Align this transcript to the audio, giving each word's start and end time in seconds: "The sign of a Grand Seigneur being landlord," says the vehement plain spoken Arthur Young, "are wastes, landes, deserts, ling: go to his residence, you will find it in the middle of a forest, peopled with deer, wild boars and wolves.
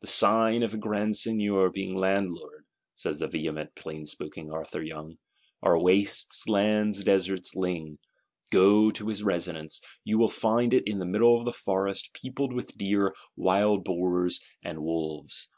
"The 0.00 0.06
sign 0.06 0.62
of 0.62 0.72
a 0.72 0.78
Grand 0.78 1.14
Seigneur 1.14 1.68
being 1.68 1.94
landlord," 1.94 2.64
says 2.94 3.18
the 3.18 3.28
vehement 3.28 3.74
plain 3.74 4.06
spoken 4.06 4.50
Arthur 4.50 4.82
Young, 4.82 5.18
"are 5.62 5.78
wastes, 5.78 6.48
landes, 6.48 7.04
deserts, 7.04 7.54
ling: 7.54 7.98
go 8.50 8.90
to 8.90 9.08
his 9.08 9.22
residence, 9.22 9.82
you 10.04 10.16
will 10.16 10.30
find 10.30 10.72
it 10.72 10.84
in 10.88 11.00
the 11.00 11.04
middle 11.04 11.38
of 11.38 11.46
a 11.46 11.52
forest, 11.52 12.14
peopled 12.14 12.54
with 12.54 12.78
deer, 12.78 13.14
wild 13.36 13.84
boars 13.84 14.40
and 14.64 14.82
wolves. 14.82 15.50